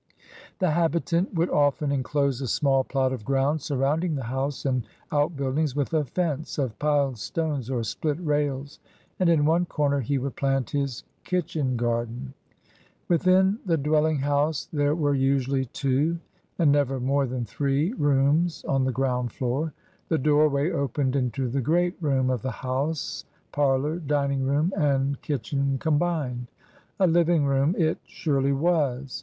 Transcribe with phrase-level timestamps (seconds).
[0.57, 3.61] The habitant would often enclose HOW THE PEOPLE LIVED 209 a small plot of ground
[3.61, 8.79] surrounding the house and outbuildings with a fence of piled stones or split rails,
[9.19, 12.33] and in one comer he would plant his kitchen garden.
[13.09, 16.17] Within the dwelling house there were usually two,
[16.57, 19.71] and never more than three, rooms on the ground floor.
[20.09, 25.77] The doorway opened into the great room of the house, parlor, dining room, and kitchen
[25.77, 26.47] combined.
[26.99, 29.19] A "living room it surely was!